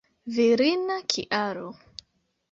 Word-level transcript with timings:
Virina 0.35 0.95
kialo. 1.11 1.67